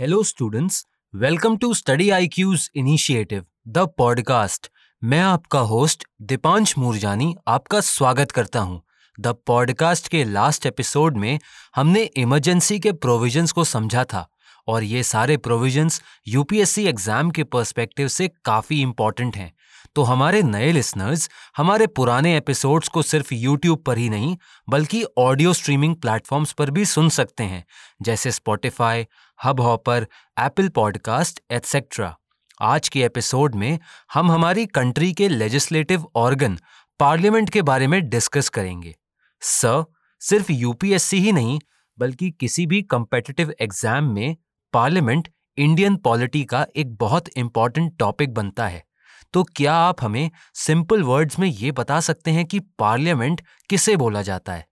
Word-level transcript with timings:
Hello 0.00 0.22
students 0.22 0.86
welcome 1.14 1.56
to 1.56 1.74
study 1.74 2.10
I 2.10 2.28
Q's 2.28 2.70
initiative 2.74 3.44
the 3.68 3.78
podcast 3.78 4.70
मैं 5.04 5.20
आपका 5.20 5.60
host 5.60 6.04
Deepansh 6.22 6.78
Murjani 6.78 7.34
आपका 7.48 7.80
स्वागत 7.80 8.30
करता 8.30 8.60
हूँ। 8.60 8.82
द 9.20 9.26
पॉडकास्ट 9.26 10.08
के 10.08 10.24
लास्ट 10.24 10.66
एपिसोड 10.66 11.16
में 11.16 11.40
हमने 11.76 12.02
इमरजेंसी 12.02 12.80
के 12.80 12.92
प्रोविजंस 12.92 13.52
को 13.52 13.64
समझा 13.64 14.04
था। 14.04 14.28
और 14.68 14.84
ये 14.84 15.02
सारे 15.02 15.36
प्रोविजंस 15.36 16.00
यूपीएससी 16.28 16.84
एग्ज़ाम 16.86 17.30
के 17.30 17.44
पर्सपेक्टिव 17.46 18.08
से 18.08 18.28
काफ़ी 18.44 18.80
इंपॉर्टेंट 18.82 19.36
हैं। 19.36 19.52
तो 19.96 20.02
हमारे 20.02 20.42
नए 20.42 20.70
लिसनर्स 20.72 21.28
हमारे 21.56 21.86
पुराने 21.88 22.36
एपिसोड्स 22.36 22.88
को 22.88 23.02
सिर्फ़ 23.02 23.32
यूट्यूब 23.34 23.82
पर 23.86 23.98
ही 23.98 24.08
नहीं, 24.08 24.36
बल्कि 24.68 25.04
ऑडियो 25.18 25.52
स्ट्रीमिंग 25.52 25.94
प्लेटफॉर्म्स 25.96 26.52
पर 26.52 26.70
भी 26.70 26.84
सुन 26.84 27.08
सकते 27.10 27.44
हैं, 27.44 27.64
जैसे 28.02 28.30
Spotify 28.32 29.06
Hubhopper 29.60 30.06
Apple 30.36 30.68
podcast 30.70 31.40
etcetera 31.50 32.16
आज 32.60 32.88
के 32.88 33.02
एपिसोड 33.02 33.54
में 33.54 33.78
हम 34.12 34.30
हमारी 34.30 34.66
कंट्री 34.68 35.12
के 35.12 35.28
लेजिस्लेटिव 35.28 36.04
ऑर्गन 36.16 36.58
पार्लियामेंट 37.00 37.50
के 37.50 37.62
बारे 37.62 37.86
में 37.86 38.08
डिस्कस 38.08 38.48
करेंगे। 38.48 38.94
सर 39.42 39.84
सिर्फ़ 40.22 40.50
यूपीएससी 40.52 41.18
ही 41.18 41.32
नहीं, 41.32 41.58
बल्कि 41.98 42.30
किसी 42.30 42.66
भी 42.66 42.82
कंपेटिटिव 42.82 43.52
एग्ज़ाम 43.60 44.12
में 44.14 44.36
पार्लियामेंट 44.72 45.28
इंडियन 45.56 45.96
पॉलिटी 45.96 46.44
का 46.44 46.66
एक 46.76 46.94
बहुत 46.94 47.28
इंपॉर्टेंट 47.36 47.98
टॉपिक 47.98 48.34
बनता 48.34 48.66
है। 48.66 48.84
तो 49.32 49.42
क्या 49.42 49.74
आप 49.74 49.96
हमें 50.00 50.30
सिंपल 50.54 51.02
वर्ड्स 51.02 51.38
में 51.38 51.48
ये 51.48 51.72
बता 51.72 52.00
सकते 52.00 52.30
हैं 52.30 52.44
कि 52.46 52.60
पार्लियामेंट 52.60 53.40
किसे 53.70 53.96
बोला 53.96 54.22
जाता 54.22 54.52
है? 54.52 54.66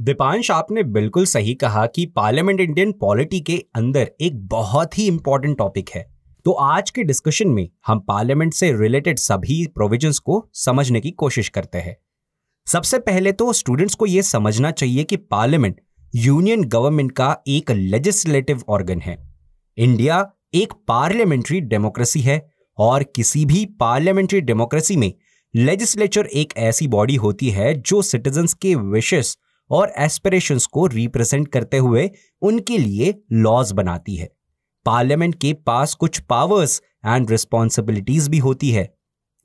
दीपांश, 0.00 0.50
आपने 0.50 0.82
बिल्कुल 0.82 1.26
सही 1.26 1.54
कहा 1.54 1.86
कि 1.86 2.06
पार्लियामेंट 2.06 2.60
इंडियन 2.60 2.92
पॉलिटी 2.92 3.40
के 3.40 3.64
अंदर 3.74 4.10
एक 4.20 4.46
बहुत 4.46 4.98
ही 4.98 5.06
इंपॉर्टेंट 5.06 5.58
टॉपिक 5.58 5.90
है। 5.94 6.06
तो 6.44 6.52
आज 6.52 6.90
के 6.90 7.02
डिस्कशन 7.02 7.48
में 7.48 7.68
हम 7.86 8.00
पार्लियामेंट 8.00 8.54
से 8.54 8.72
रिलेटेड 8.72 9.18
सभी 9.18 9.66
प्रोविजंस 9.66 10.18
को 10.18 10.50
समझने 10.54 11.00
की 11.00 11.10
कोशिश 11.10 11.48
करते 11.48 11.78
हैं। 11.78 11.96
सबसे 12.66 12.98
पहले 12.98 13.32
तो 13.32 13.52
स्टूडेंट्स 13.52 13.94
को 13.94 14.06
यह 14.06 14.22
समझना 14.22 14.70
चाहिए 14.70 15.04
कि 15.04 15.16
पार्लियामेंट 15.16 15.80
यूनियन 16.14 16.62
गवर्नमेंट 16.64 17.10
का 17.12 17.36
एक 17.48 17.70
लेजिस्लेटिव 17.70 18.62
ऑर्गन 18.68 19.00
है। 19.00 19.16
इंडिया 19.78 20.30
एक 20.54 20.72
पार्लियामेंट्री 20.88 21.60
डेमोक्रेसी 21.60 22.20
है 22.20 22.40
और 22.78 23.02
किसी 23.02 23.44
भी 23.46 23.64
पार्लियामेंट्री 23.80 24.40
डेमोक्रेसी 24.40 24.96
में 24.96 25.12
लेजिस्लेचर 25.54 26.26
एक 26.26 26.56
ऐसी 26.56 26.86
बॉडी 26.88 27.16
होती 27.16 27.50
है 27.50 27.74
जो 27.74 28.00
सिटीजन्स 28.02 28.54
के 28.54 28.74
विशेष 28.74 29.34
और 29.70 29.92
एस्पिरेशंस 29.98 30.66
को 30.66 30.86
रिप्रेजेंट 30.86 31.48
करते 31.48 31.78
हुए 31.78 32.10
उनके 32.42 32.78
लिए 32.78 33.14
लॉज 33.32 33.72
बनाती 33.72 34.16
है। 34.16 34.28
पार्लियामेंट 34.86 35.34
के 35.34 35.52
पास 35.66 35.94
कुछ 35.94 36.18
पावर्स 36.20 36.80
एंड 37.06 37.30
रिस्पॉन्सिबिलिटीज 37.30 38.28
भी 38.28 38.38
होती 38.38 38.70
है। 38.70 38.88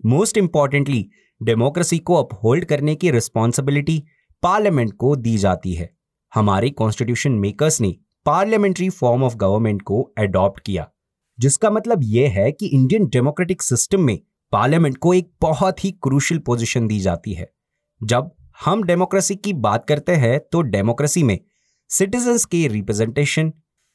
मोस्ट 0.05 0.37
इंपॉर्टेंटली 0.37 1.05
डेमोक्रेसी 1.41 1.99
को 1.99 2.15
अपहोल्ड 2.15 2.65
करने 2.65 2.95
की 2.95 3.11
रिस्पॉन्सिबिलिटी 3.11 4.03
पार्लियामेंट 4.43 4.93
को 4.93 5.15
दी 5.15 5.37
जाती 5.37 5.73
है। 5.73 5.89
हमारे 6.33 6.69
कॉन्स्टिट्यूशन 6.69 7.31
मेकर्स 7.31 7.81
ने 7.81 7.95
पार्लियामेंट्री 8.25 8.89
फॉर्म 8.89 9.23
ऑफ़ 9.23 9.35
गवर्नमेंट 9.35 9.81
को 9.81 10.01
अडॉप्ट 10.17 10.59
किया। 10.59 10.87
जिसका 11.39 11.69
मतलब 11.69 11.99
यह 12.03 12.31
है 12.31 12.51
कि 12.51 12.65
इंडियन 12.65 13.05
डेमोक्रेटिक 13.05 13.61
सिस्टम 13.61 14.01
में 14.01 14.17
पार्लियामेंट 14.51 14.97
को 14.97 15.13
एक 15.13 15.29
बहुत 15.41 15.83
ही 15.83 15.91
क्रूशल 15.91 16.37
पोजीशन 16.37 16.87
दी 16.87 16.99
जाती 16.99 17.33
है। 17.33 17.49
जब 18.01 18.31
हम 18.65 18.83
डेमोक्रेसी 18.83 19.35
की 19.35 19.53
बात 19.53 19.85
करते 19.87 20.15
हैं 20.15 20.39
तो 20.51 20.61
डेमोक्रेसी 20.61 21.23
में 21.23 21.39
सिटीजन्स 21.89 22.45
के 22.45 22.67
रिप्रेजेंटेशन 22.67 23.53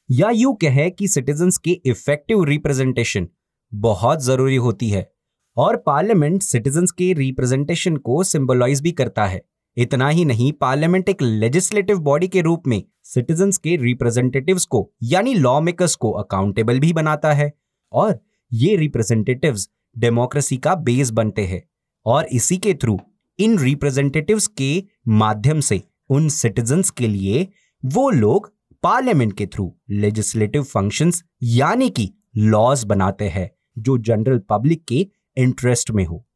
या 0.09 0.29
यूँ 0.29 0.55
कहें 0.55 0.91
कि 0.91 1.07
सिटीजन्स 1.07 1.57
के 1.57 1.71
इफ़ेक्टिव 1.71 2.43
रिप्रेजेंटेशन 2.43 3.27
बहुत 3.73 4.23
ज़रूरी 4.23 4.55
होती 4.55 4.89
है। 4.89 5.11
और 5.57 5.77
पार्लियामेंट 5.77 6.41
सिटीजन्स 6.43 6.91
के 6.91 7.13
रिप्रेजेंटेशन 7.13 7.97
को 7.97 8.23
सिंबलाइज 8.23 8.81
भी 8.81 8.91
करता 8.91 9.25
है। 9.25 9.41
इतना 9.77 10.09
ही 10.09 10.25
नहीं, 10.25 10.53
पार्लियामेंट 10.53 11.09
एक 11.09 11.21
लेजिस्लेटिव 11.21 11.99
बॉडी 11.99 12.27
के 12.27 12.41
रूप 12.41 12.63
में 12.67 12.83
सिटीजन 13.03 13.51
के 13.51 13.75
रिप्रेजेंटेटिव्स 13.75 14.65
को, 14.65 14.93
यानी 15.03 15.33
लॉ 15.33 15.61
मेकर्स 15.61 15.95
को 15.95 16.11
अकाउंटेबल 16.11 16.79
भी 16.79 16.93
बनाता 16.93 17.33
है। 17.33 17.53
और 17.91 18.19
ये 18.53 18.75
रिप्रेजेंटेटिव्स 18.75 19.69
डेमोक्रेसी 19.97 20.57
का 20.57 20.75
बेस 20.75 21.09
बनते 21.09 21.45
हैं। 21.45 21.69
और 22.05 22.25
इसी 22.25 22.57
के 22.57 22.73
थ्रू, 22.73 22.99
इन 23.39 23.59
रिप्रेजेंटेटिव्स 23.59 24.47
के 24.47 24.83
माध्यम 25.07 25.59
से, 25.59 25.83
उन 26.09 26.29
सिटीजन्स 26.29 26.89
के 26.89 27.07
लिए, 27.07 27.47
वो 27.85 28.09
लोग 28.09 28.55
पार्लियामेंट 28.83 29.33
के 29.33 29.47
थ्रू 29.47 29.77
लेजिस्लेटिव 29.89 30.63
फ़ंक्शंस 30.63 31.23
यानी 31.43 31.89
कि 31.89 32.13
लॉज 32.37 32.83
बनाते 32.83 33.29
हैं, 33.29 33.51
जो 33.77 33.97
जनरल 33.97 34.39
पब्लिक 34.39 34.85
के 34.87 35.07
इंटरेस्ट 35.37 35.91
में 35.91 36.05
हो। 36.05 36.27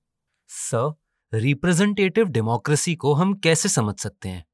सर 0.48 0.94
रिप्रेजेंटेटिव 1.36 2.26
डेमोक्रेसी 2.26 2.96
को 2.96 3.14
हम 3.14 3.34
कैसे 3.34 3.70
समझ 3.70 3.96
सकते 4.00 4.30
हैं? 4.30 4.46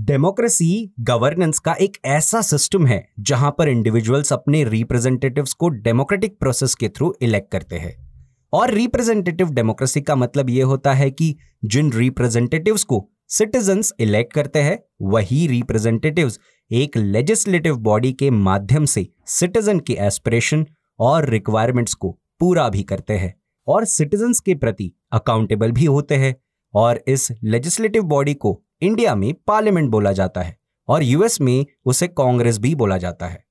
डेमोक्रेसी 0.00 0.94
गवर्नेंस 1.00 1.58
का 1.58 1.72
एक 1.72 1.96
ऐसा 2.04 2.42
सिस्टम 2.42 2.86
है, 2.86 3.12
जहाँ 3.20 3.54
पर 3.58 3.68
इंडिविजुअल्स 3.68 4.32
अपने 4.32 4.64
रिप्रेजेंटेटिव्स 4.64 5.52
को 5.52 5.68
डेमोक्रेटिक 5.68 6.38
प्रोसेस 6.38 6.74
के 6.74 6.88
थ्रू 6.88 7.14
इलेक्ट 7.22 7.52
करते 7.52 7.76
हैं। 7.76 8.12
और 8.52 8.70
रिप्रेजेंटेटिव 8.70 9.50
डेमोक्रेसी 9.50 10.00
का 10.00 10.16
मतलब 10.16 10.50
यह 10.50 10.66
होता 10.66 10.92
है 10.92 11.10
कि 11.10 11.36
जिन 11.64 11.92
रिप्रेजेंटेटिव्स 11.92 12.84
को 12.84 13.10
सिटीजन्स 13.28 13.92
इलेक्ट 14.00 14.32
करते 14.32 14.58
हैं, 14.58 14.78
वही 15.02 15.46
रिप्रेजेंटेटिव्स 15.46 16.40
एक 16.72 16.96
लेजिस्लेटिव 16.96 17.76
बॉडी 17.76 18.12
के 18.12 18.30
माध्यम 18.30 18.84
से 18.84 19.08
सिटीजन 19.26 19.80
के 19.80 19.92
एस्पिरेशन 19.92 20.66
और 20.98 21.28
रिक्वायरमेंट्स 21.28 21.94
को 21.94 22.20
पूरा 22.40 22.68
भी 22.68 22.82
करते 22.82 23.12
हैं। 23.12 23.43
और 23.66 23.84
सिटीजन्स 23.84 24.40
के 24.40 24.54
प्रति 24.54 24.92
अकाउंटेबल 25.12 25.72
भी 25.72 25.84
होते 25.84 26.16
हैं 26.16 26.34
और 26.74 27.02
इस 27.08 27.28
लेजिस्लेटिव 27.42 28.02
बॉडी 28.02 28.34
को 28.34 28.60
इंडिया 28.82 29.14
में 29.14 29.34
पार्लियामेंट 29.46 29.90
बोला 29.90 30.12
जाता 30.12 30.42
है 30.42 30.56
और 30.88 31.02
यूएस 31.02 31.40
में 31.40 31.66
उसे 31.84 32.08
कांग्रेस 32.08 32.58
भी 32.58 32.74
बोला 32.74 32.98
जाता 32.98 33.26
है। 33.26 33.44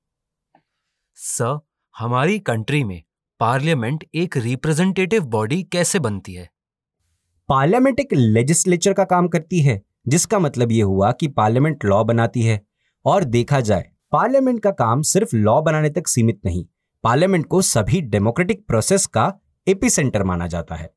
सर 1.16 1.59
हमारी 1.97 2.40
कंट्री 2.40 2.84
में 2.84 3.01
पार्लियामेंट 3.40 4.03
एक 4.16 4.38
रिप्रेजेंटेटिव 4.38 5.24
बॉडी 5.24 5.63
कैसे 5.63 6.00
बनती 6.00 6.34
है? 6.34 6.50
पार्लियामेंट 7.50 8.00
एक 8.00 8.13
लेजिस्लेचर 8.13 8.94
का 8.94 9.03
काम 9.03 9.28
करती 9.28 9.62
है 9.62 9.81
जिसका 10.07 10.40
मतलब 10.40 10.72
यह 10.72 10.85
हुआ 10.85 11.12
कि 11.12 11.28
पार्लियामेंट 11.28 11.85
लॉ 11.85 12.03
बनाती 12.03 12.41
है। 12.41 12.62
और 13.06 13.24
देखा 13.24 13.59
जाए 13.59 13.90
पार्लियामेंट 14.12 14.62
का 14.63 14.72
काम 14.72 15.01
सिर्फ़ 15.01 15.35
लॉ 15.35 15.62
बनाने 15.62 15.90
तक 15.90 16.07
सीमित 16.07 16.41
नहीं 16.45 16.66
पार्लियामेंट 17.03 17.45
को 17.45 17.62
सभी 17.62 18.01
डेमोक्रेटिक 18.01 18.66
प्रोसेस 18.68 19.06
का 19.06 19.28
एपिसेंटर 19.68 20.24
माना 20.24 20.47
जाता 20.47 20.75
है। 20.75 20.90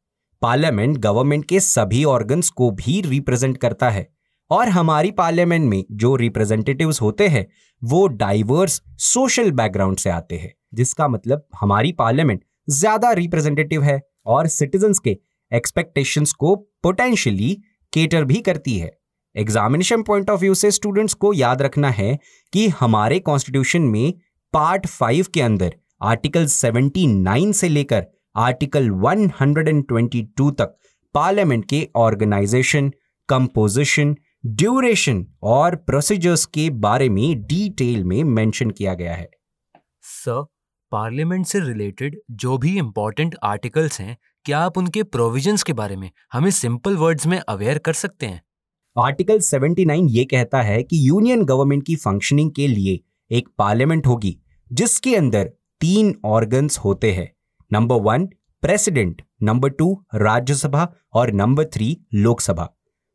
पार्लियामेंट 0.43 0.97
गवर्नमेंट 0.99 1.45
के 1.45 1.61
सभी 1.61 2.05
ऑर्गन्स 2.05 2.49
को 2.51 2.71
भी 2.71 3.01
रिप्रेजेंट 3.01 3.57
करता 3.59 3.91
है 3.91 4.09
और 4.51 4.69
हमारी 4.69 5.11
पार्लियामेंट 5.11 5.65
में 5.65 5.85
जो 5.93 6.15
रिप्रेजेंटेटिव्स 6.17 7.01
होते 7.03 7.29
हैं, 7.29 7.47
वो 7.83 8.07
डाइवर्स 8.09 8.81
सोशल 8.99 9.51
बैकग्राउंड 9.51 9.99
से 9.99 10.11
आते 10.11 10.37
हैं, 10.37 10.53
जिसका 10.75 11.09
मतलब 11.09 11.47
हमारी 11.61 11.93
पार्लियामेंट 11.93 12.45
ज़्यादा 12.69 13.13
रिप्रेजेंटेटिव 13.13 13.83
है 13.83 14.01
और 14.27 14.47
सिटीजन्स 14.47 14.99
के 14.99 15.17
एक्सपेक्टेशंस 15.53 16.33
को 16.33 16.55
पोटेंशियली 16.83 17.55
केटर 17.93 18.25
भी 18.25 18.41
करती 18.41 18.79
है। 18.79 18.91
एग्जामिनेशन 19.37 20.03
पॉइंट 20.03 20.31
ऑफ़ 20.31 20.41
व्यू 20.41 20.55
से 20.55 20.71
स्टूडेंट्स 20.71 21.15
को 21.15 21.33
याद 21.33 21.63
रखना 21.63 21.91
है 21.91 22.19
कि 22.53 22.69
हमारे 22.69 23.19
कॉन्स्टिट्यूशन 23.21 23.83
में 23.83 24.13
पार्ट 24.55 24.87
फाइव 24.87 25.27
के 25.35 25.41
अंदर 25.41 25.75
आर्टिकल 26.03 26.47
79 26.47 27.53
से 27.53 27.69
लेकर 27.69 28.07
आर्टिकल 28.37 28.91
122 28.91 30.51
तक 30.51 30.77
पार्लियामेंट 31.15 31.65
के 31.65 31.89
ऑर्गेनाइजेशन 31.97 32.93
कंपोजिशन 33.29 34.17
ड्यूरेशन 34.47 35.27
और 35.43 35.77
प्रोसीजर्स 35.77 36.45
के 36.47 36.71
बारे 36.71 37.09
में 37.09 37.43
डिटेल 37.47 38.05
में 38.05 38.25
मेंशन 38.25 38.71
किया 38.71 38.95
गया 38.95 39.15
है। 39.15 39.31
सर 40.01 40.47
पार्लियामेंट 40.91 41.47
से 41.47 41.61
रिलेटेड 41.61 42.21
जो 42.31 42.59
भी 42.59 42.79
इंपॉर्टेंट 42.79 43.37
आर्टिकल्स 43.43 44.01
हैं 44.01 44.17
क्या 44.45 44.59
आप 44.59 44.79
उनके 44.79 45.03
प्रोविजंस 45.03 45.63
के 45.63 45.73
बारे 45.73 45.97
में 45.97 46.11
हमें 46.33 46.51
सिंपल 46.51 46.97
वर्ड्स 46.97 47.27
में 47.27 47.39
अवेयर 47.39 47.79
कर 47.79 47.93
सकते 47.93 48.27
हैं? 48.27 48.43
आर्टिकल 48.99 49.39
79 49.39 50.09
ये 50.09 50.25
कहता 50.25 50.63
है 50.63 50.83
कि 50.83 51.09
यूनियन 51.09 51.45
गवर्नमेंट 51.45 51.87
की 51.87 51.97
फंक्शनिंग 51.97 52.51
के 52.51 52.69
लिए 52.69 53.01
एक 53.31 53.49
पार्लियामेंट 53.59 54.07
होगी 54.07 54.39
जिसके 54.73 55.17
अंदर 55.17 55.45
तीन 55.81 56.15
ऑर्गन्स 56.25 56.79
होते 56.79 57.13
हैं। 57.13 57.36
Number 57.71 58.01
one 58.03 58.27
president 58.63 59.23
number 59.43 59.69
two 59.79 59.93
Rajya Sabha 60.15 60.89
और 61.15 61.33
नंबर 61.33 61.65
थ्री 61.75 61.97
लोकसभा 62.15 62.69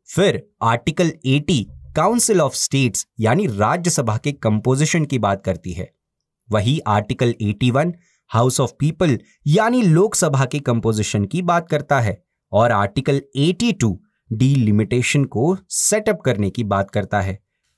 फिर 0.10 0.42
आर्टिकल 0.64 1.12
80 1.28 1.64
काउंसिल 1.96 2.42
ऑफ़ 2.42 2.56
स्टेट्स 2.56 3.06
यानी 3.20 3.46
राज्यसभा 3.48 4.18
के 4.24 4.32
कंपोजिशन 4.46 5.06
की 5.06 5.20
बात 5.20 5.44
करती 5.46 5.72
है 5.74 5.90
वही 6.50 6.80
आर्टिकल 6.88 7.34
81 7.44 7.92
हाउस 8.32 8.60
ऑफ़ 8.60 8.72
पीपल 8.80 9.18
यानी 9.48 9.82
लोकसभा 9.84 10.46
के 10.46 10.60
कंपोजिशन 10.70 11.26
की 11.26 11.42
बात 11.44 11.70
करता 11.70 12.00
है 12.00 12.18
और 12.52 12.72
आर्टिकल 12.72 13.22
82 13.40 13.94
डीलिमिटेशन 14.30 15.24
को 15.36 15.56
सेटअप 15.70 16.22
करने 16.26 16.50
की 16.50 16.64
बात 16.74 16.92
करता 16.92 17.22
है 17.22 17.38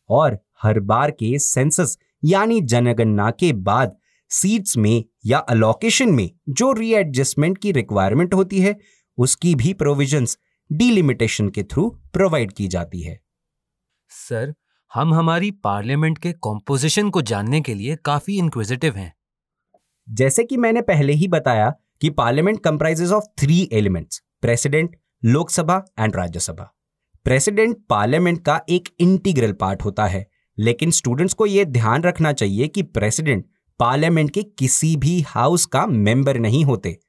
और 0.09 0.37
हर 0.63 0.79
बार 0.91 1.11
के 1.11 1.37
सेंसस 1.39 1.97
यानी 2.25 2.61
जनगणना 2.63 3.29
के 3.39 3.51
बाद 3.69 3.95
सीट्स 4.33 4.77
में 4.77 5.03
या 5.25 5.37
अलोकेशन 5.37 6.09
में 6.09 6.29
जो 6.49 6.71
रीएडजस्टमेंट 6.71 7.57
की 7.57 7.71
रिक्वायरमेंट 7.71 8.33
होती 8.33 8.59
है 8.59 8.75
उसकी 9.17 9.53
भी 9.55 9.73
प्रोविजंस 9.73 10.37
डिलिमिटेशन 10.71 11.49
के 11.49 11.63
थ्रू 11.63 11.89
प्रोवाइड 12.13 12.51
की 12.51 12.67
जाती 12.67 13.01
है। 13.01 13.19
सर 14.09 14.53
हम 14.91 15.13
हमारी 15.13 15.51
पार्लियामेंट 15.51 16.17
के 16.17 16.31
कॉम्पोजिशन 16.33 17.09
को 17.09 17.21
जानने 17.21 17.61
के 17.61 17.73
लिए 17.73 17.95
काफ़ी 17.95 18.37
इंक्विजिटिव 18.37 18.95
हैं। 18.95 19.13
जैसे 20.07 20.43
कि 20.43 20.57
मैंने 20.57 20.81
पहले 20.81 21.13
ही 21.13 21.27
बताया 21.27 21.69
कि 22.01 22.09
parliament 22.09 22.63
comprises 22.63 23.11
of 23.11 23.25
three 23.37 23.69
elements 23.73 24.21
president 24.41 24.95
Lok Sabha 25.23 25.83
and 25.99 26.15
Rajya Sabha. 26.15 26.71
President 27.25 27.77
parliament 27.89 28.45
का 28.45 28.61
एक 28.69 28.89
इंटीग्रल 28.99 29.51
पार्ट 29.51 29.83
होता 29.83 30.05
है 30.05 30.27
लेकिन 30.57 30.91
स्टूडेंट्स 30.91 31.33
को 31.33 31.45
यह 31.45 31.63
ध्यान 31.63 32.03
रखना 32.03 32.33
चाहिए 32.33 32.67
कि 32.67 32.81
प्रेसिडेंट 32.83 33.45
पार्लियामेंट 33.83 34.31
के 34.31 34.43
किसी 34.43 34.95
भी 34.95 35.21
हाउस 35.21 35.65
का 35.65 35.85
मेंबर 35.85 36.37
नहीं 36.37 36.65
होते। 36.65 36.99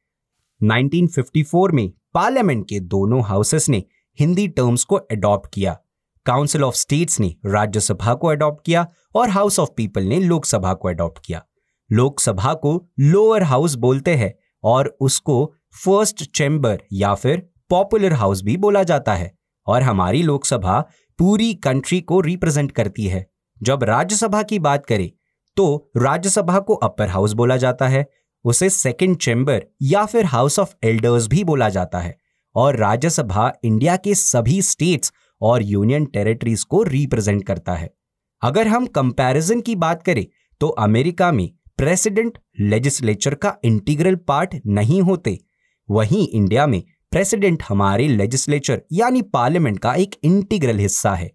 1954 0.62 1.72
में 1.72 1.92
पार्लियामेंट 2.14 2.68
के 2.68 2.80
दोनों 2.80 3.22
हाउसेस 3.24 3.68
ने 3.68 3.84
हिंदी 4.20 4.48
टर्म्स 4.48 4.84
को 4.84 4.96
अडॉप्ट 4.96 5.50
किया। 5.54 5.78
काउंसिल 6.26 6.64
ऑफ़ 6.64 6.74
स्टेट्स 6.74 7.20
ने 7.20 7.36
राज्यसभा 7.46 8.14
को 8.14 8.28
अडॉप्ट 8.28 8.66
किया 8.66 8.88
और 9.14 9.28
हाउस 9.28 9.58
ऑफ़ 9.58 9.70
पीपल 9.76 10.02
ने 10.02 10.20
लोकसभा 10.20 10.74
को 10.74 10.88
अडॉप्ट 10.88 11.26
किया। 11.26 11.44
लोकसभा 11.92 12.54
को 12.54 12.90
लोअर 13.00 13.42
हाउस 13.42 13.74
बोलते 13.74 14.14
हैं 14.14 14.34
और 14.62 14.96
उसको 15.00 15.54
फ़र्स्ट 15.84 16.24
चैम्बर 16.24 16.82
या 16.92 17.14
फिर 17.14 17.50
पॉपुलर 17.70 18.12
हाउस 18.12 18.42
भी 18.42 18.56
बोला 18.56 18.82
जाता 18.82 19.14
है 19.14 19.38
और 19.66 19.82
हमारी 19.82 20.22
लोकसभा 20.22 20.80
पूरी 21.18 21.54
कंट्री 21.54 22.00
को 22.00 22.20
रिप्रेजेंट 22.20 22.72
करती 22.72 23.06
है। 23.06 23.26
जब 23.62 23.84
राज्यसभा 23.84 24.42
की 24.42 24.58
बात 24.58 24.86
करें 24.86 25.10
तो 25.56 25.90
राज्यसभा 25.96 26.58
को 26.58 26.74
अपर 26.74 27.08
हाउस 27.08 27.32
बोला 27.32 27.56
जाता 27.56 27.88
है, 27.88 28.06
उसे 28.44 28.68
सेकेंड 28.70 29.16
चैम्बर 29.16 29.64
या 29.82 30.04
फिर 30.06 30.24
हाउस 30.24 30.58
ऑफ़ 30.58 30.74
एल्डर्स 30.84 31.26
भी 31.26 31.44
बोला 31.44 31.68
जाता 31.68 31.98
है 31.98 32.16
और 32.54 32.76
राज्यसभा 32.76 33.52
इंडिया 33.64 33.96
के 33.96 34.14
सभी 34.14 34.60
स्टेट्स 34.62 35.12
और 35.40 35.62
यूनियन 35.62 36.04
टेरिटरीज 36.04 36.62
को 36.64 36.82
रिप्रेजेंट 36.82 37.44
करता 37.46 37.74
है। 37.74 37.90
अगर 38.42 38.68
हम 38.68 38.86
कंपैरिजन 38.86 39.60
की 39.60 39.74
बात 39.76 40.02
करें 40.02 40.26
तो 40.60 40.68
अमेरिका 40.68 41.30
में 41.32 41.48
प्रेसिडेंट 41.78 42.38
लेजिस्लेचर 42.60 43.34
का 43.34 43.56
इंटीग्रल 43.64 44.14
पार्ट 44.28 44.54
नहीं 44.66 45.00
होते। 45.02 45.38
वहीं 45.88 46.26
इंडिया 46.28 46.66
में 46.66 46.82
प्रेसिडेंट 47.10 47.62
हमारे 47.68 48.08
लेजिस्लेचर 48.08 48.82
यानी 48.92 49.22
पार्लियामेंट 49.22 49.78
का 49.78 49.94
एक 49.94 50.14
इंटीग्रल 50.24 50.78
हिस्सा 50.78 51.14
है। 51.14 51.30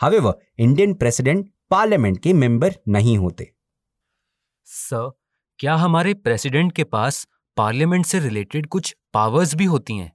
हवेवर 0.00 0.34
इंडियन 0.58 0.94
प्रेसिडेंट 0.94 1.48
पार्लियामेंट 1.70 2.18
के 2.18 2.32
मेंबर 2.32 2.74
नहीं 2.88 3.16
होते। 3.18 3.53
सर, 4.66 5.10
क्या 5.58 5.74
हमारे 5.74 6.14
प्रेसिडेंट 6.14 6.72
के 6.72 6.84
पास 6.84 7.26
पार्लियामेंट 7.56 8.06
से 8.06 8.18
रिलेटेड 8.18 8.66
कुछ 8.66 8.96
पावर्स 9.14 9.54
भी 9.54 9.64
होती 9.64 9.96
हैं? 9.96 10.12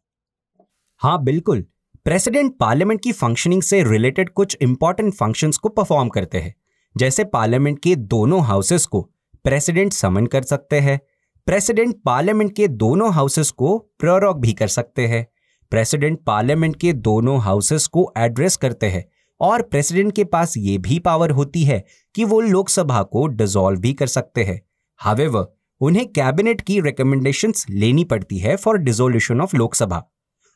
हाँ 0.98 1.24
बिल्कुल। 1.24 1.66
प्रेसिडेंट 2.06 2.57
पार्लियामेंट 2.57 3.04
की 3.04 3.12
फंक्शनिंग 3.12 3.62
से 3.62 3.84
रिलेटेड 3.84 4.30
कुछ 4.30 4.57
इंपॉर्टेंट 4.62 5.13
फ़ंक्शंस 5.13 5.57
को 5.57 5.69
परफॉर्म 5.69 6.10
करते 6.10 6.38
हैं। 6.38 6.56
जैसे 6.98 7.24
पार्लियामेंट 7.24 7.80
के 7.80 7.96
दोनों 7.96 8.44
हाउसेस 8.44 8.86
को 8.86 9.01
प्रेसिडेंट 9.44 9.94
समन 9.94 10.25
कर 10.25 10.44
सकते 10.44 10.80
हैं। 10.80 11.00
प्रेसिडेंट 11.45 11.95
पार्लियामेंट 12.06 12.56
के 12.56 12.68
दोनों 12.68 13.13
हाउसेस 13.13 13.52
को 13.52 13.78
प्रोरोग 14.00 14.42
भी 14.42 14.54
कर 14.54 14.68
सकते 14.68 15.07
हैं। 15.07 15.28
प्रेसिडेंट 15.69 16.19
पार्लियामेंट 16.24 16.75
के 16.75 16.94
दोनों 16.94 17.40
हाउसेस 17.42 17.88
को 17.88 18.13
एड्रेस 18.18 18.56
करते 18.56 18.88
हैं। 18.88 19.06
और 19.41 19.62
प्रेसिडेंट 19.62 20.13
के 20.15 20.24
पास 20.24 20.53
ये 20.57 20.77
भी 20.77 21.00
पावर 21.00 21.31
होती 21.31 21.63
है 21.63 21.83
कि 22.15 22.24
वो 22.24 22.39
लोकसभा 22.41 23.01
को 23.03 23.25
डिसॉल्व 23.27 23.80
भी 23.80 23.94
कर 23.94 24.07
सकते 24.07 24.44
हैं। 24.44 24.62
हावेवर 25.00 25.45
उन्हें 25.81 26.06
कैबिनेट 26.07 26.62
की 26.62 26.80
रिकमेंडेशंस 26.81 27.65
लेनी 27.69 28.03
पड़ती 28.03 28.38
है 28.38 28.56
फॉर 28.56 28.77
डिसोल्यूशन 28.77 29.41
ऑफ़ 29.41 29.56
लोकसभा। 29.57 30.03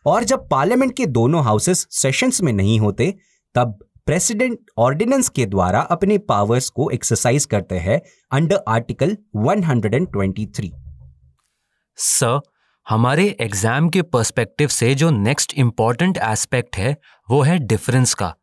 और 0.05 0.23
जब 0.23 0.47
पार्लियामेंट 0.49 0.95
के 0.97 1.05
दोनों 1.05 1.43
हाउसेस 1.43 1.87
सेशंस 1.91 2.41
में 2.41 2.53
नहीं 2.53 2.79
होते, 2.79 3.13
तब 3.55 3.79
प्रेसिडेंट 4.05 4.59
ऑर्डिनेंस 4.77 5.29
के 5.29 5.45
द्वारा 5.45 5.81
अपने 5.81 6.17
पावर्स 6.17 6.69
को 6.69 6.89
एक्सरसाइज 6.89 7.45
करते 7.45 7.75
हैं 7.75 8.01
अंडर 8.31 8.63
आर्टिकल 8.67 9.17
123 9.37 10.71
सर 11.97 12.39
हमारे 12.87 13.25
एग्ज़ाम 13.41 13.89
के 13.89 14.01
पर्सपेक्टिव 14.01 14.67
से 14.67 14.93
जो 14.95 15.09
नेक्स्ट 15.11 15.53
इंपॉर्टेंट 15.53 16.17
एस्पेक्ट 16.17 16.77
है, 16.77 16.95
वो 17.29 17.41
है 17.41 17.57
डिफरेंस 17.59 18.13
का। 18.13 18.33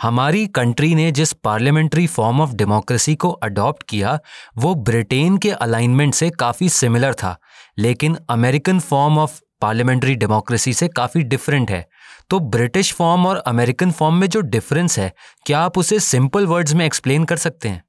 हमारी 0.00 0.46
कंट्री 0.46 0.94
ने 0.94 1.12
जिस 1.12 1.32
पार्लियामेंट्री 1.32 2.06
फॉर्म 2.06 2.40
ऑफ़ 2.40 2.52
डेमोक्रेसी 2.52 3.14
को 3.14 3.30
अडॉप्ट 3.30 3.82
किया, 3.82 4.18
वो 4.58 4.74
ब्रिटेन 4.74 5.38
के 5.38 5.50
अलाइनमेंट 5.50 6.14
से 6.14 6.30
काफ़ी 6.30 6.68
सिमिलर 6.68 7.14
था, 7.14 7.36
लेकिन 7.78 8.16
American 8.30 8.80
form 8.80 9.18
of 9.18 9.40
parliamentary 9.60 10.14
democracy 10.14 10.72
से 10.72 10.88
काफ़ी 10.88 11.22
डिफरेंट 11.22 11.70
है। 11.70 11.88
तो 12.30 12.40
ब्रिटिश 12.40 12.92
फॉर्म 12.92 13.26
और 13.26 13.36
अमेरिकन 13.36 13.90
फॉर्म 13.90 14.14
में 14.14 14.26
जो 14.26 14.40
डिफरेंस 14.40 14.98
है, 14.98 15.12
क्या 15.46 15.60
आप 15.60 15.78
उसे 15.78 16.00
सिंपल 16.00 16.46
वर्ड्स 16.46 16.74
में 16.74 16.86
एक्सप्लेन 16.86 17.24
कर 17.24 17.36
सकते 17.36 17.68
हैं? 17.68 17.84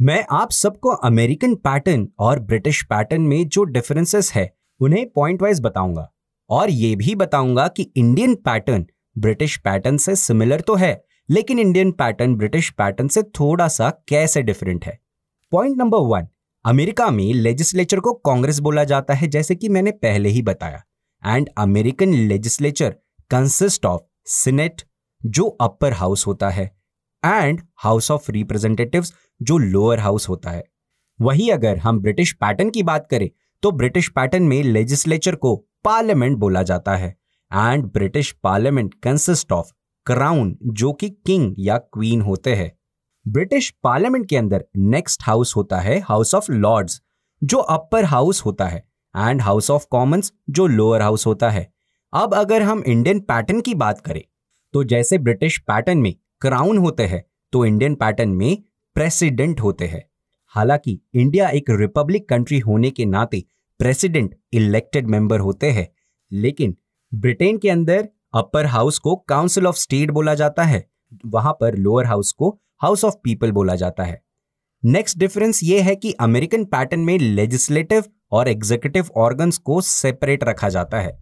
मैं 0.00 0.24
आप 0.32 0.50
सबको 0.50 0.88
अमेरिकन 0.88 1.54
पैटर्न 1.54 2.08
और 2.18 2.40
ब्रिटिश 2.40 2.82
पैटर्न 2.82 3.22
में 3.22 3.48
जो 3.48 3.64
डिफरेंसेस 3.64 4.32
है, 4.32 4.54
उन्हें 4.80 5.06
पॉइंट 5.10 5.42
वाइज 5.42 5.60
बताऊँगा। 5.60 6.10
और 6.50 6.70
ये 6.70 6.96
भी 6.96 7.14
बताऊँगा 7.14 7.68
कि 7.68 7.92
इंडियन 7.96 8.34
पैटर्न 8.34 8.86
ब्रिटिश 9.16 9.56
पैटर्न 9.56 9.96
से 9.96 10.14
सिमिलर 10.16 10.60
तो 10.60 10.74
है, 10.74 11.04
लेकिन 11.28 11.58
इंडियन 11.58 11.90
पैटर्न 11.92 12.34
ब्रिटिश 12.34 12.70
पैटर्न 12.70 13.08
से 13.08 13.22
थोड़ा 13.22 13.68
सा 13.68 13.90
कैसे 14.08 14.42
डिफरेंट 14.42 14.84
है? 14.84 14.98
पॉइंट 15.52 15.76
नंबर 15.78 15.98
वन 16.08 16.28
अमेरिका 16.64 17.10
में 17.10 17.32
लेजिस्लेचर 17.34 18.00
को 18.00 18.12
कांग्रेस 18.14 18.58
बोला 18.58 18.84
जाता 18.84 19.14
है, 19.14 19.26
जैसे 19.28 19.54
कि 19.54 19.68
मैंने 19.68 19.90
पहले 19.92 20.28
ही 20.28 20.42
बताया। 20.42 20.82
And 21.22 21.48
American 21.58 22.14
legislature 22.14 22.94
consist 23.30 23.86
of 23.86 24.02
senate 24.26 24.82
जो 25.22 25.44
अपर 25.60 25.92
हाउस 25.92 26.26
होता 26.26 26.48
है 26.50 26.64
एंड 27.22 27.60
हाउस 27.76 28.10
ऑफ़ 28.10 28.30
रिप्रेजेंटेटिव्स 28.32 29.12
जो 29.42 29.58
लोअर 29.58 30.00
हाउस 30.00 30.28
होता 30.28 30.50
है। 30.50 30.64
वही 31.18 31.48
अगर 31.50 31.78
हम 31.78 32.00
ब्रिटिश 32.00 32.32
पैटर्न 32.32 32.70
की 32.70 32.82
बात 32.82 33.06
करें 33.10 33.28
तो 33.62 33.70
ब्रिटिश 33.70 34.08
पैटर्न 34.08 34.42
में 34.42 34.62
लेजिस्लेचर 34.62 35.34
को 35.34 35.56
पार्लियामेंट 35.84 36.36
बोला 36.38 36.62
जाता 36.62 36.96
है। 36.96 37.14
And 37.54 37.84
British 37.84 38.30
parliament 38.42 38.94
consist 38.94 39.52
of 39.52 39.70
crown 40.06 40.56
जो 40.64 40.92
कि 40.92 41.08
किंग 41.26 41.54
या 41.58 41.76
क्वीन 41.78 42.20
होते 42.20 42.54
हैं। 42.54 42.70
ब्रिटिश 43.26 43.70
पार्लियामेंट 43.82 44.28
के 44.28 44.36
अंदर 44.36 44.64
नेक्स्ट 44.76 45.22
हाउस 45.22 45.54
होता 45.56 45.78
है 45.80 45.98
हाउस 46.00 46.34
ऑफ़ 46.34 46.50
लॉर्ड्स 46.52 47.00
जो 47.42 47.58
अपर 47.58 48.04
हाउस 48.04 48.44
होता 48.44 48.66
है 48.66 48.84
एंड 49.14 49.40
हाउस 49.40 49.70
ऑफ़ 49.70 49.86
कॉमन्स 49.90 50.32
जो 50.50 50.66
लोअर 50.66 51.02
हाउस 51.02 51.26
होता 51.26 51.50
है। 51.50 51.72
अब 52.12 52.34
अगर 52.34 52.62
हम 52.62 52.82
इंडियन 52.86 53.20
पैटर्न 53.20 53.60
की 53.60 53.74
बात 53.74 54.00
करें 54.00 54.22
तो 54.74 54.84
जैसे 54.84 55.18
ब्रिटिश 55.18 55.58
पैटर्न 55.58 55.98
में 55.98 56.14
क्राउन 56.40 56.78
होते 56.78 57.06
हैं 57.06 57.24
तो 57.52 57.64
इंडियन 57.64 57.94
पैटर्न 57.94 58.30
में 58.30 58.62
प्रेसिडेंट 58.96 59.60
होते 59.60 59.86
हैं। 59.86 60.04
हालाँकि 60.54 61.00
इंडिया 61.14 61.48
एक 61.48 61.70
रिपब्लिक 61.70 62.28
कंट्री 62.28 62.58
होने 62.58 62.90
के 62.90 63.04
नाते 63.04 63.42
प्रेसिडेंट 63.80 64.34
इलेक्टेड 64.52 65.06
मेंबर 65.06 65.40
होते 65.40 65.70
हैं, 65.70 65.88
लेकिन 66.30 66.76
ब्रिटेन 67.14 67.58
के 67.58 67.68
अंदर 67.70 68.08
अपर 68.34 68.66
हाउस 68.66 68.98
को 68.98 69.14
काउंसिल 69.28 69.66
ऑफ़ 69.66 69.76
स्टेट 69.76 70.10
बोला 70.10 70.34
जाता 70.34 70.62
है। 70.62 70.84
वहाँ 71.26 71.52
पर 71.52 71.74
लोअर 71.74 72.06
हाउस 72.06 72.32
को 72.32 72.48
हाउस 72.82 73.04
ऑफ़ 73.04 73.14
पीपल 73.24 73.52
बोला 73.52 73.74
जाता 73.74 74.04
है। 74.04 74.20
नेक्स्ट 74.82 75.18
डिफरेंस 75.18 75.60
ये 75.62 75.80
है 75.80 75.94
कि 75.96 76.12
अमेरिकन 76.12 76.64
पैटर्न 76.64 77.00
में 77.00 77.18
लेजिस्लेटिव 77.18 78.04
और 78.32 78.48
एग्जीक्यूटिव 78.48 79.10
ऑर्गन्स 79.16 79.58
को 79.58 79.80
सेपरेट 79.80 80.44
रखा 80.44 80.68
जाता 80.68 81.00
है। 81.00 81.18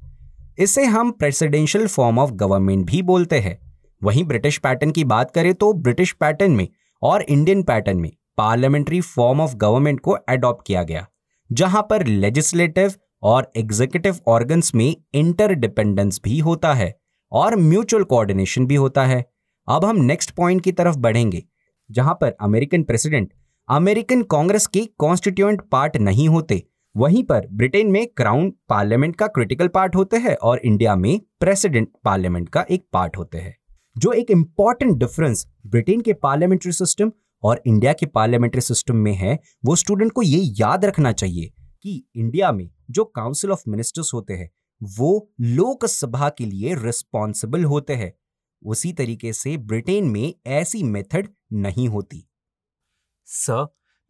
इसे 0.59 0.85
हम 0.85 1.11
प्रेसिडेंशियल 1.11 1.87
फॉर्म 1.87 2.19
ऑफ़ 2.19 2.33
गवर्नमेंट 2.33 2.87
भी 2.87 3.03
बोलते 3.03 3.41
हैं। 3.41 3.59
वहीं 4.03 4.25
ब्रिटिश 4.25 4.59
पैटर्न 4.59 4.91
की 4.91 5.05
बात 5.05 5.31
करें 5.31 5.53
तो 5.55 5.73
ब्रिटिश 5.75 6.13
पैटर्न 6.13 6.53
में 6.53 6.67
और 7.03 7.23
इंडियन 7.23 7.63
पैटर्न 7.63 7.99
में 7.99 8.11
पार्लियामेंट्री 8.39 9.01
फॉर्म 9.01 9.41
ऑफ़ 9.41 9.55
गवर्नमेंट 9.57 10.01
को 10.01 10.17
एडॉप्ट 10.31 10.67
किया 10.67 10.83
गया, 10.83 11.07
जहाँ 11.51 11.87
पर 11.91 12.07
लेजिस्लेटिव 12.07 12.95
और 13.23 13.50
एग्जीक्यूटिव 13.57 14.19
ऑर्गन्स 14.26 14.75
में 14.75 14.95
इंटरडिपेंडेंस 15.14 16.21
भी 16.25 16.38
होता 16.38 16.73
है 16.75 16.95
और 17.33 17.57
म्यूचुअल 17.57 18.05
कोऑर्डिनेशन 18.05 18.67
भी 18.67 18.75
होता 18.75 19.05
है। 19.05 19.25
अब 19.69 19.85
हम 19.85 19.97
नेक्स्ट 19.97 20.31
पॉइंट 20.31 20.62
की 20.62 20.73
तरफ़ 20.73 20.97
बढ़ेंगे, 20.97 21.43
जहाँ 21.91 22.14
पर 22.14 22.37
अमेरिकन 22.41 22.83
प्रेसिडेंट 22.83 23.33
अमेरिकन 23.69 24.23
कांग्रेस 24.23 24.67
के 24.67 24.81
कॉन्स्टिट्यूएंट 24.99 25.61
पार्ट 25.73 25.97
नहीं 25.97 26.29
होते, 26.29 26.62
वहीं 26.95 27.23
पर 27.25 27.47
ब्रिटेन 27.52 27.91
में 27.91 28.07
क्राउन 28.07 28.50
पार्लियामेंट 28.69 29.17
का 29.17 29.26
क्रिटिकल 29.26 29.69
पार्ट 29.69 29.97
होते 29.97 30.17
हैं 30.17 30.35
और 30.37 30.59
इंडिया 30.59 30.97
में 30.97 31.21
प्रेसिडेंट 31.41 31.88
पार्लियामेंट 32.05 32.49
का 32.49 32.64
एक 32.71 32.85
पार्ट 32.93 33.17
होते 33.17 33.38
हैं। 33.38 33.57
जो 33.97 34.12
एक 34.12 34.31
इंपॉर्टेंट 34.31 34.97
डिफरेंस 34.99 35.47
ब्रिटेन 35.67 36.00
के 36.00 36.12
पार्लियामेंट्री 36.12 36.73
सिस्टम 36.73 37.12
और 37.43 37.62
इंडिया 37.67 37.93
के 37.93 38.07
पार्लियामेंट्री 38.07 38.61
सिस्टम 38.61 38.97
में 38.97 39.12
है, 39.12 39.38
वो 39.64 39.76
स्टूडेंट 39.76 40.12
को 40.12 40.23
ये 40.23 40.38
याद 40.61 40.85
रखना 40.85 41.12
चाहिए 41.12 41.52
कि 41.83 42.05
इंडिया 42.17 42.53
में 42.53 42.71
जो 42.91 43.05
काउंसिल 43.05 43.51
ऑफ़ 43.51 43.62
मिनिस्टर्स 43.69 44.15
होते 44.15 44.35
हैं, 44.35 44.51
वो 44.83 45.31
लोकसभा 45.41 46.29
के 46.29 46.45
लिए 46.45 46.75
रिस्पॉन्सिबल 46.75 47.65
होते 47.65 47.95
हैं। 47.95 48.12
उसी 48.65 48.93
तरीके 48.93 49.33
से 49.33 49.57
ब्रिटेन 49.57 50.05
में 50.05 50.35
ऐसी 50.47 50.83
मेथड 50.83 51.29
नहीं 51.53 51.89
होती। 51.89 52.29
Sir 53.25 53.67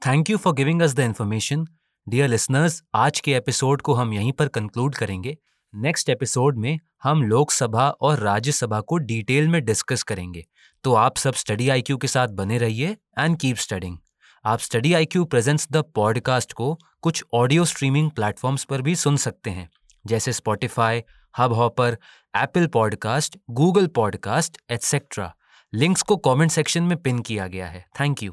thank 0.07 0.31
you 0.31 0.37
for 0.37 0.55
giving 0.55 0.83
us 0.83 0.95
the 0.95 1.01
information 1.01 1.67
dear 2.09 2.29
listeners 2.29 2.83
आज 2.95 3.21
के 3.21 3.33
एपिसोड 3.33 3.83
को 3.83 3.95
हम 3.95 4.13
यहीं 4.13 4.33
पर 4.33 4.49
कंक्लूड 4.49 4.95
करेंगे। 4.95 5.37
नेक्स्ट 5.75 6.09
एपिसोड 6.09 6.59
में 6.59 6.79
हम 7.03 7.23
लोकसभा 7.23 7.89
और 7.91 8.19
राज्यसभा 8.19 8.81
को 8.81 8.97
डिटेल 8.97 9.49
में 9.49 9.65
डिस्कस 9.65 10.03
करेंगे। 10.03 10.45
तो 10.85 10.95
आप 10.95 11.17
सब 11.17 11.35
स्टडी 11.35 11.69
आईक्यू 11.69 11.97
के 11.97 12.09
साथ 12.09 12.29
बने 12.29 12.59
रहिए 12.59 12.97
एंड 13.19 13.39
कीप 13.39 13.57
स्टडिंग 13.57 13.99
आप 14.45 14.59
study 14.59 14.93
IQ 14.93 15.25
presents 15.25 15.69
the 15.73 15.77
podcast 15.77 16.53
को 16.53 16.79
कुछ 17.03 17.25
ऑडियो 17.35 17.65
स्ट्रीमिंग 17.65 18.11
प्लेटफॉर्म्स 18.11 18.65
पर 18.65 18.83
भी 18.83 18.95
सुन 18.97 19.17
सकते 19.17 19.51
हैं, 19.51 19.69
जैसे 20.07 20.33
Spotify 20.33 21.03
Hubhopper 21.53 21.97
Apple 22.37 22.67
podcast 22.67 23.39
Google 23.51 23.87
podcast 23.87 24.59
etcetera 24.71 25.35
links 25.75 26.03
को 26.03 26.17
कमेंट 26.17 26.51
सेक्शन 26.51 26.83
में 26.83 26.97
पिन 26.99 27.19
किया 27.19 27.47
गया 27.47 27.67
है। 27.67 27.85
Thank 28.01 28.23
you 28.23 28.33